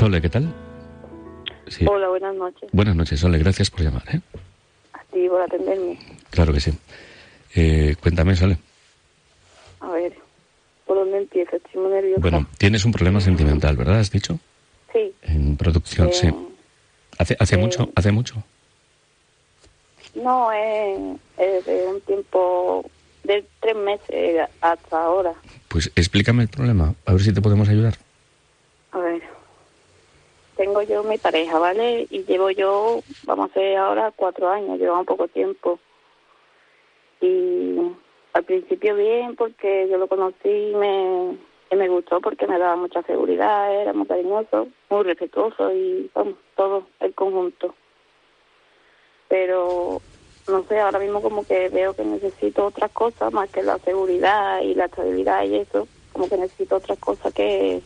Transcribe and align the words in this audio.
Sole, 0.00 0.22
¿qué 0.22 0.30
tal? 0.30 0.50
Sí. 1.68 1.84
Hola, 1.86 2.08
buenas 2.08 2.34
noches. 2.34 2.70
Buenas 2.72 2.96
noches, 2.96 3.20
Sole, 3.20 3.36
gracias 3.36 3.70
por 3.70 3.82
llamar. 3.82 4.02
¿eh? 4.10 4.20
A 4.94 5.04
ti 5.12 5.28
por 5.28 5.42
atenderme. 5.42 5.98
Claro 6.30 6.54
que 6.54 6.60
sí. 6.60 6.72
Eh, 7.54 7.94
cuéntame, 8.00 8.34
Sole. 8.34 8.56
A 9.80 9.90
ver, 9.90 10.14
¿por 10.86 10.96
dónde 10.96 11.18
empieza? 11.18 11.54
Estoy 11.54 11.82
muy 11.82 11.90
nerviosa. 11.90 12.22
Bueno, 12.22 12.46
tienes 12.56 12.86
un 12.86 12.92
problema 12.92 13.20
sentimental, 13.20 13.76
¿verdad? 13.76 13.98
¿Has 13.98 14.10
dicho? 14.10 14.38
Sí. 14.90 15.12
En 15.20 15.58
producción, 15.58 16.10
sí. 16.14 16.30
¿Hace, 17.18 17.36
hace 17.38 17.58
mucho? 17.58 17.90
¿Hace 17.94 18.10
mucho? 18.10 18.42
No, 20.14 20.50
es 20.50 21.66
de 21.66 21.86
un 21.86 22.00
tiempo 22.00 22.90
de 23.24 23.44
tres 23.60 23.76
meses 23.76 24.48
hasta 24.62 25.04
ahora. 25.04 25.34
Pues 25.68 25.92
explícame 25.94 26.44
el 26.44 26.48
problema, 26.48 26.94
a 27.04 27.12
ver 27.12 27.20
si 27.20 27.34
te 27.34 27.42
podemos 27.42 27.68
ayudar. 27.68 27.98
A 28.92 28.98
ver 28.98 29.29
tengo 30.60 30.82
yo 30.82 31.02
mi 31.02 31.16
pareja, 31.16 31.58
¿vale? 31.58 32.06
Y 32.10 32.22
llevo 32.24 32.50
yo, 32.50 33.00
vamos 33.24 33.48
a 33.48 33.50
hacer 33.50 33.78
ahora 33.78 34.12
cuatro 34.14 34.46
años, 34.50 34.78
lleva 34.78 34.98
un 34.98 35.06
poco 35.06 35.26
tiempo. 35.26 35.78
Y 37.22 37.78
al 38.34 38.44
principio 38.44 38.94
bien, 38.94 39.36
porque 39.36 39.88
yo 39.90 39.96
lo 39.96 40.06
conocí 40.06 40.50
y 40.50 40.74
me, 40.74 41.38
me 41.74 41.88
gustó 41.88 42.20
porque 42.20 42.46
me 42.46 42.58
daba 42.58 42.76
mucha 42.76 43.00
seguridad, 43.04 43.74
era 43.74 43.94
muy 43.94 44.06
cariñoso, 44.06 44.68
muy 44.90 45.02
respetuoso 45.04 45.72
y 45.72 46.10
vamos, 46.14 46.34
todo 46.56 46.86
el 47.00 47.14
conjunto. 47.14 47.74
Pero 49.28 50.02
no 50.46 50.64
sé, 50.64 50.78
ahora 50.78 50.98
mismo 50.98 51.22
como 51.22 51.46
que 51.46 51.70
veo 51.70 51.94
que 51.94 52.04
necesito 52.04 52.66
otras 52.66 52.90
cosas 52.90 53.32
más 53.32 53.48
que 53.48 53.62
la 53.62 53.78
seguridad 53.78 54.60
y 54.60 54.74
la 54.74 54.84
estabilidad 54.84 55.42
y 55.44 55.56
eso, 55.56 55.88
como 56.12 56.28
que 56.28 56.36
necesito 56.36 56.76
otras 56.76 56.98
cosas 56.98 57.32
que 57.32 57.80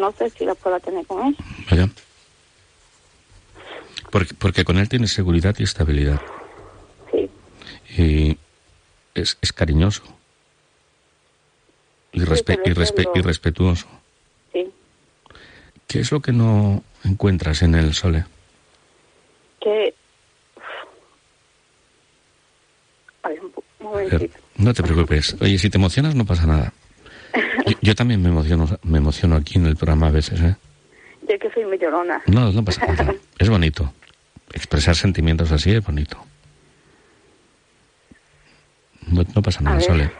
no 0.00 0.12
sé 0.12 0.30
si 0.30 0.44
la 0.44 0.54
pueda 0.54 0.80
tener 0.80 1.06
con 1.06 1.26
él. 1.26 1.36
Vaya. 1.70 1.88
Porque, 4.10 4.34
porque 4.34 4.64
con 4.64 4.78
él 4.78 4.88
tienes 4.88 5.12
seguridad 5.12 5.54
y 5.58 5.62
estabilidad. 5.62 6.20
Sí. 7.12 7.30
Y 7.96 8.38
es, 9.14 9.38
es 9.40 9.52
cariñoso. 9.52 10.02
Y, 12.12 12.22
y, 12.22 12.22
respetuoso. 12.22 13.86
Sí. 14.52 14.68
¿Qué 15.86 16.00
es 16.00 16.10
lo 16.10 16.20
que 16.20 16.32
no 16.32 16.82
encuentras 17.04 17.62
en 17.62 17.76
el 17.76 17.94
Sole? 17.94 18.24
Que... 19.60 19.94
A 23.22 23.28
ver, 23.28 23.40
un 23.40 23.52
momentito. 23.78 24.38
No 24.56 24.74
te 24.74 24.82
preocupes. 24.82 25.36
Oye, 25.40 25.58
si 25.58 25.70
te 25.70 25.78
emocionas 25.78 26.14
no 26.16 26.24
pasa 26.24 26.46
nada. 26.46 26.72
Yo, 27.82 27.94
también 27.94 28.22
me 28.22 28.28
emociono, 28.28 28.66
me 28.82 28.98
emociono 28.98 29.36
aquí 29.36 29.58
en 29.58 29.66
el 29.66 29.76
programa 29.76 30.08
a 30.08 30.10
veces, 30.10 30.40
¿eh? 30.40 30.56
Yo 31.28 31.38
que 31.38 31.50
soy 31.52 31.64
muy 31.64 31.78
llorona. 31.78 32.20
No, 32.26 32.52
no 32.52 32.64
pasa 32.64 32.86
nada. 32.86 33.14
Es 33.38 33.48
bonito. 33.48 33.92
Expresar 34.52 34.96
sentimientos 34.96 35.52
así 35.52 35.70
es 35.70 35.84
bonito. 35.84 36.18
No, 39.06 39.24
pasa 39.42 39.60
nada, 39.60 39.80
Sole. 39.80 40.10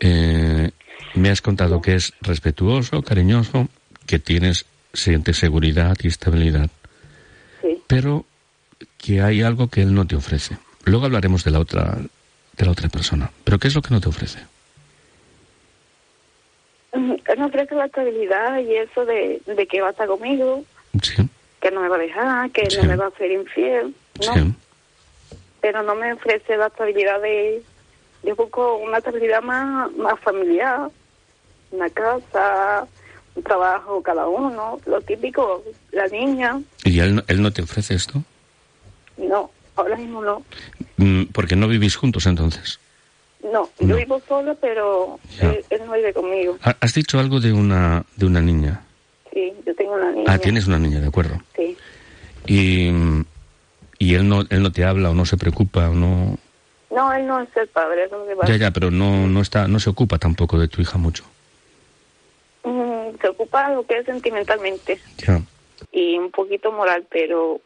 Eh, 0.00 0.70
me 1.14 1.30
has 1.30 1.40
contado 1.40 1.80
que 1.80 1.94
es 1.94 2.12
respetuoso, 2.20 3.02
cariñoso, 3.02 3.68
que 4.06 4.18
tienes, 4.18 4.66
sientes 4.92 5.38
seguridad 5.38 5.96
y 6.02 6.08
estabilidad. 6.08 6.70
Sí. 7.62 7.82
Pero 7.86 8.26
que 8.98 9.22
hay 9.22 9.42
algo 9.42 9.68
que 9.68 9.82
él 9.82 9.94
no 9.94 10.06
te 10.06 10.16
ofrece. 10.16 10.58
Luego 10.84 11.06
hablaremos 11.06 11.44
de 11.44 11.50
la 11.50 11.60
otra, 11.60 11.98
de 12.56 12.64
la 12.64 12.70
otra 12.70 12.88
persona. 12.88 13.30
Pero 13.44 13.58
¿qué 13.58 13.68
es 13.68 13.74
lo 13.74 13.82
que 13.82 13.94
no 13.94 14.00
te 14.00 14.08
ofrece? 14.08 14.40
Él 17.12 17.38
me 17.38 17.44
ofrece 17.46 17.74
la 17.74 17.86
estabilidad 17.86 18.58
y 18.60 18.74
eso 18.76 19.04
de, 19.04 19.40
que 19.70 19.80
va 19.80 19.88
a 19.88 19.90
estar 19.90 20.08
conmigo, 20.08 20.64
que 21.60 21.70
no 21.70 21.80
me 21.80 21.88
va 21.88 21.96
a 21.96 22.00
dejar, 22.00 22.50
que 22.50 22.68
no 22.76 22.84
me 22.84 22.96
va 22.96 23.06
a 23.06 23.08
hacer 23.08 23.30
infiel, 23.30 23.94
¿no? 24.26 24.54
Pero 25.60 25.82
no 25.82 25.94
me 25.94 26.12
ofrece 26.12 26.56
la 26.56 26.66
estabilidad 26.66 27.20
de... 27.22 27.62
Yo 28.22 28.36
busco 28.36 28.76
una 28.76 28.98
estabilidad 28.98 29.42
más, 29.42 29.92
más 29.92 30.18
familiar, 30.20 30.88
una 31.70 31.90
casa, 31.90 32.86
un 33.34 33.42
trabajo 33.42 34.02
cada 34.02 34.28
uno, 34.28 34.80
lo 34.86 35.00
típico, 35.02 35.62
la 35.92 36.06
niña. 36.08 36.60
¿Y 36.84 37.00
él, 37.00 37.22
él 37.28 37.42
no 37.42 37.52
te 37.52 37.62
ofrece 37.62 37.94
esto? 37.94 38.22
No, 39.16 39.50
ahora 39.76 39.96
mismo 39.96 40.22
no. 40.22 40.42
Mm, 40.96 41.24
¿Porque 41.32 41.56
no 41.56 41.68
vivís 41.68 41.96
juntos 41.96 42.26
entonces? 42.26 42.78
No, 43.52 43.68
yo 43.78 43.96
vivo 43.96 44.20
sola, 44.26 44.54
pero 44.54 45.18
él, 45.38 45.82
no 45.86 45.92
vive 45.92 46.14
conmigo. 46.14 46.58
¿Has 46.62 46.94
dicho 46.94 47.18
algo 47.18 47.40
de 47.40 47.52
una, 47.52 48.04
de 48.16 48.24
una 48.24 48.40
niña? 48.40 48.80
Sí, 49.32 49.52
yo 49.66 49.74
tengo 49.74 49.92
una 49.92 50.10
niña. 50.12 50.24
Ah, 50.26 50.38
tienes 50.38 50.66
una 50.66 50.78
niña, 50.78 51.00
de 51.00 51.08
acuerdo. 51.08 51.36
Sí. 51.54 51.76
Y, 52.46 52.90
y 53.98 54.14
él 54.14 54.28
no 54.28 54.42
él 54.48 54.62
no 54.62 54.72
te 54.72 54.84
habla 54.84 55.10
o 55.10 55.14
no 55.14 55.26
se 55.26 55.36
preocupa 55.36 55.90
o 55.90 55.94
no... 55.94 56.38
No, 56.90 57.12
él 57.12 57.26
no 57.26 57.40
es 57.40 57.48
el 57.56 57.68
padre, 57.68 58.04
eso 58.04 58.24
es 58.30 58.48
Ya, 58.48 58.56
ya, 58.56 58.70
pero 58.70 58.90
no, 58.90 59.26
no, 59.26 59.40
está, 59.42 59.68
no 59.68 59.78
se 59.78 59.90
ocupa 59.90 60.16
tampoco 60.18 60.58
de 60.58 60.68
tu 60.68 60.80
hija 60.80 60.96
mucho. 60.96 61.24
Mm, 62.62 63.16
se 63.20 63.28
ocupa 63.28 63.70
lo 63.70 63.84
que 63.84 63.98
es 63.98 64.06
sentimentalmente. 64.06 65.00
Ya. 65.18 65.42
Y 65.92 66.16
un 66.16 66.30
poquito 66.30 66.72
moral, 66.72 67.04
pero 67.10 67.60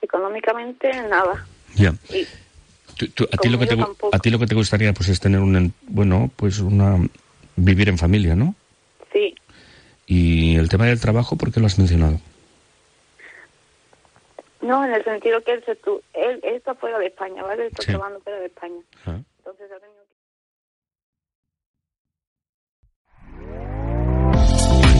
económicamente 0.00 0.90
nada. 1.08 1.46
Ya 1.76 1.94
a, 3.04 3.36
ti 3.36 3.48
lo 3.48 3.58
que 3.58 3.66
te, 3.66 3.76
a 4.12 4.18
ti 4.18 4.30
lo 4.30 4.38
que 4.38 4.46
te 4.46 4.54
gustaría 4.54 4.92
pues 4.92 5.08
es 5.08 5.20
tener 5.20 5.40
un, 5.40 5.72
bueno, 5.82 6.30
pues 6.36 6.60
una, 6.60 6.98
vivir 7.56 7.88
en 7.88 7.98
familia, 7.98 8.34
¿no? 8.34 8.54
Sí. 9.12 9.34
¿Y 10.06 10.56
el 10.56 10.68
tema 10.68 10.86
del 10.86 11.00
trabajo 11.00 11.36
por 11.36 11.52
qué 11.52 11.60
lo 11.60 11.66
has 11.66 11.78
mencionado? 11.78 12.18
No, 14.60 14.84
en 14.84 14.92
el 14.92 15.02
sentido 15.04 15.42
que 15.42 15.52
él, 15.52 15.64
se 15.64 15.78
él, 16.14 16.40
está 16.44 16.74
fuera 16.74 16.98
de 16.98 17.06
España, 17.06 17.42
¿vale? 17.42 17.66
Está 17.66 17.82
trabajando 17.82 18.20
fuera 18.20 18.38
de 18.38 18.46
España. 18.46 18.80
Ah. 19.04 19.18
Entonces 19.38 19.70
ha 19.72 19.80
tenido 19.80 20.02